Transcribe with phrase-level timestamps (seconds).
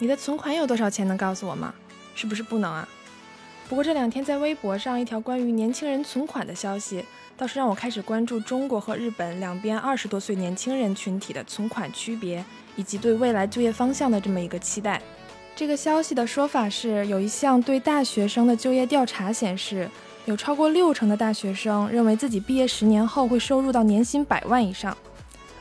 [0.00, 1.06] 你的存款有多少钱？
[1.08, 1.74] 能告诉我吗？
[2.14, 2.88] 是不是不能啊？
[3.68, 7.04] 不过这两天在微博上一条关于年轻人存款的消息，
[7.36, 12.44] 倒是让我开始关注中国和日本两边二十多岁年轻人群体的存款区别，
[12.76, 15.02] 以及对未来就业方向的这么一个期待。
[15.56, 19.90] 这个消息的说法是，有一项对大学生的就业调查显示，
[20.26, 24.96] 有超过六成的大学生认为自己毕业十年后会收入到年薪百万以上。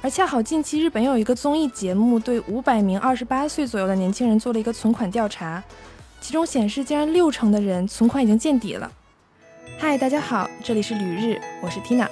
[0.01, 5.61] 而恰好近期日本有一个综艺节目对五百名二十八岁左右的年轻人做了一个存款调查，
[6.21, 8.91] 其中显示竟然六成的人存款已经见底了。
[9.79, 12.07] 嗨，大家好，这里是旅日，我是 Tina。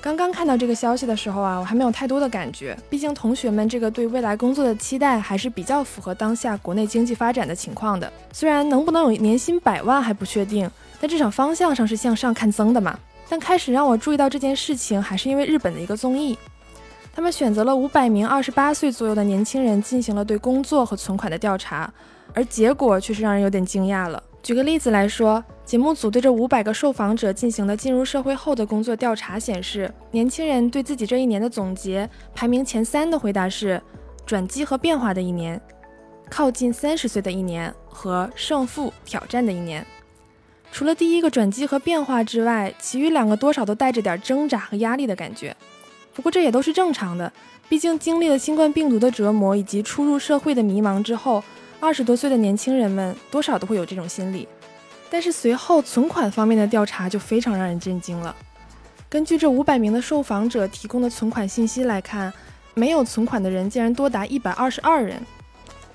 [0.00, 8.10] 刚刚看到这个消息的时候啊，我还没有太多的感觉，毕竟同学们这个对未来工作的期待还是比较符合当下国内经济发展的情况的。
[8.32, 12.96] 虽然能不能有年薪百万还不确定，但至少方向上是向上看增的嘛。
[13.28, 16.38] 但开始让我注意到这件事情，还是因为日本的一个综艺，
[17.12, 21.92] 他们选择了五百名二十八岁左右的年轻人进行了对工作和存款的调查，
[22.32, 24.22] 而结果却是让人有点惊讶了。
[24.42, 33.82] 举个例子来说，节目组对这五百个受访者进行的进入社会后的工作调查显示，年轻人对自己这一年的总结，排名前三的回答是
[34.24, 35.60] 转机和变化的一年、
[36.30, 39.84] 靠近三十岁的一年和胜负挑战的一年。
[40.70, 45.56] 除了第一个转机和变化之外，其余两个多少都带着点挣扎和压力的感觉。
[46.14, 47.32] 不过这也都是正常的，
[47.68, 51.42] 毕竟经历了新冠病毒的折磨以及初入社会的迷茫之后，
[51.80, 54.46] 二十多岁的年轻人们多少都会有这种心理。
[55.10, 58.34] 但是随后存款方面的调查就非常让人震惊了。
[59.08, 62.32] 根据这五百名的受访者提供的存款信息来看，
[62.74, 65.20] 没有存款的人竟然多达一百二十二人。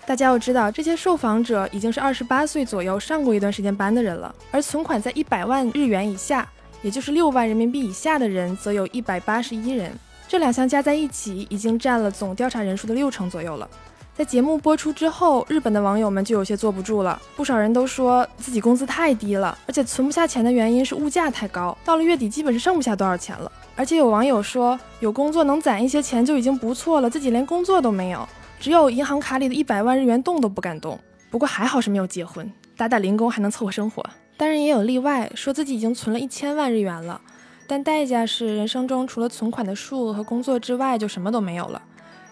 [0.05, 4.33] 大家要知道，这些受访者已经是二十八岁左右，上过一段时间班的人了。
[4.51, 6.47] 而存款在一百万日元以下，
[6.81, 9.91] 也就是六万人民币以下的人，则有一百八十一人。
[10.27, 13.69] 这两项加在一起，已经占了总调查人数的六成左右了。
[14.15, 23.51] 在节目播出之后，日本的网友们就有些坐不住了，不少人都说自己工资太低了，而且存不下钱的原因是物价太高，到了月底基本是剩不下多少钱了。
[23.75, 28.27] 而且有网友说，有工作能攒一些钱就已经不错了，自己连工作都没有。
[28.63, 30.97] 只有银行卡里的一百万日元动都不敢动，
[31.29, 34.01] 不过还好是没有结婚，打打零工还能凑合生活。
[34.37, 37.19] 当然也有例外，说自己已经存了一千万日元了，
[37.67, 41.81] 但代价是人生中除了存款的数额和工作之外就什么都没有了，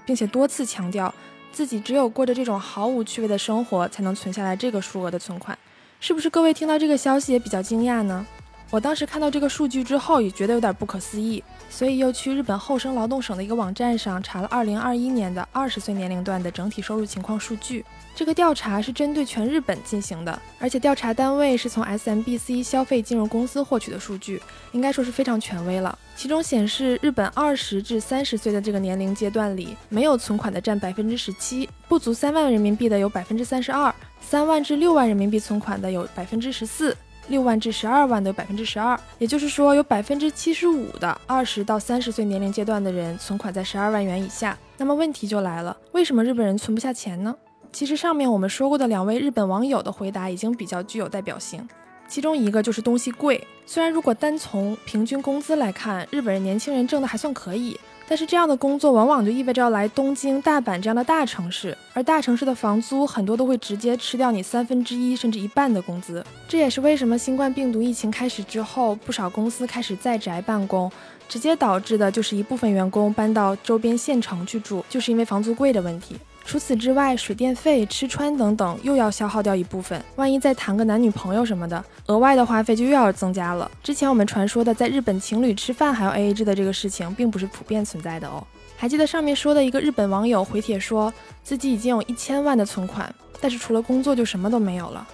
[0.06, 1.14] 并且多次强调
[1.52, 5.60] 自己只有过着这种毫无趣味的生活才能存下来这个数额的存款。
[6.00, 8.26] 是不是各位听到这个消息也比较惊讶呢？
[8.72, 11.44] 我当时看到这个数据之后也觉得有点不可思议。
[11.70, 17.86] 所以又去日本厚生劳动省的一个网站上查了2021年的二十岁年龄段的整体收入情况数据。
[18.14, 24.42] 这个调查是针对全日本进行的，而且调查单位是从 SMBC 消费金融公司获取的数据，
[24.74, 25.98] 应该说是非常权威了。
[26.14, 36.96] 其中显示，日本二十至三十岁的这个年龄阶段里，没有存款的占百分之十七，不足三万人民币的有百分之三十二，三万至六万人民币存款的有百分之十四。
[37.32, 44.56] 六万至十二万的有百分之十二，也就是说有百分之七十五的二十到三十岁年龄阶段的人存款在十二万元以下。
[44.78, 47.36] 那么问题就来了，为什么日本人存不下钱呢？
[47.72, 51.66] 其实上面我们说过的两位日本网友的回答已经比较具有代表性，
[52.08, 53.42] 其中一个就是东西贵。
[53.66, 57.80] 虽然如果单从平均工资来看，日本人年轻人挣的还算可以。
[58.12, 66.22] 但是这样的工作往往就意味着要来东京、大阪这样的大城市，而大城市的房租很多都会直接吃掉你三分之一甚至一半的工资。
[66.46, 70.92] 这也是为什么新冠病毒疫情开始之后，不少公司开始在宅办公，
[71.30, 76.18] 直接导致的就是一部分员工搬到周边县城去住，就是因为房租贵的问题。
[76.44, 80.04] 除此之外，水电费、吃穿等等又要消耗掉一部分。
[80.16, 83.70] 万一再谈个男女朋友什么的，额外的花费就又要增加了。
[83.82, 88.46] 之前我们传说的在日本情侣吃饭还要 AA 制的这个事情，并不是普遍存在的哦。
[88.76, 91.14] 还记得上面说的一个日本网友回帖说
[91.44, 95.08] 自己已经有一千万的存款，但是除了工作就什么都没有了。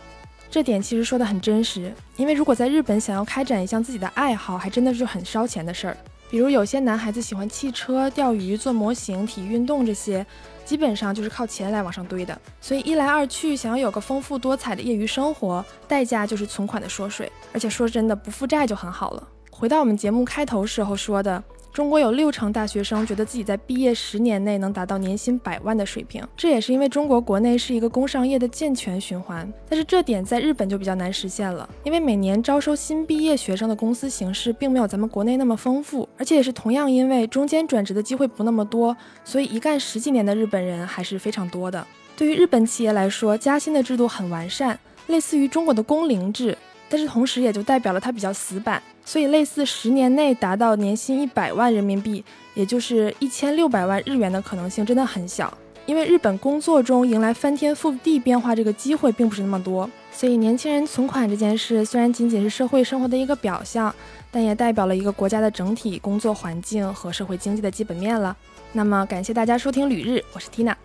[0.49, 5.97] 这点其实说的很真实，因为如果在日本想要开展一项自己的爱好，还真的是很烧钱的事儿。
[6.29, 10.25] 比如有些男孩子喜欢汽车、钓鱼、做模型、体育运动这些。
[10.65, 17.31] 基本上就是靠钱来往上堆的，所以一来二去，想要有个丰富多彩的业余生活，代价就是存款的缩水。
[17.53, 19.25] 而且说真的，不负债就很好了。
[19.49, 21.41] 回到我们节目开头时候说的。
[21.73, 29.47] 中国有六成大学生觉得自己在毕业十年内能达到年薪百万的水平，这也是因为中国国内是一个工商业的健全循环。
[29.69, 41.85] 但是这点在日本就比较难实现了，因为每年招收新毕业学生的公司形式并没有咱们国内那么丰富，而且也是同样因为中间转职的机会不那么多，所以一干十几年的日本人还是非常多的。
[42.15, 46.57] 对于日本企业来说，加薪的制度很完善，类似于中国的工龄制。
[46.89, 52.23] 但是同时也就代表了它比较死板，所以类似十年内达到年薪一百万人民币，
[52.53, 55.55] 也就是一千六百万日元的可能性真的很小。
[55.85, 63.93] 因为日本工作中迎来翻天覆地变化这个机会并不是那么多，所以年轻人存款这件事虽然仅仅是社会生活的一个表象，
[64.29, 68.35] 但也代表了一个国家的整体工作环境和社会经济的基本面了。
[68.73, 70.75] 那么感谢大家收听旅日，我是 Tina。